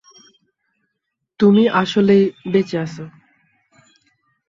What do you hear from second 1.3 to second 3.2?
তুমি আসলেই বেঁচে আছো।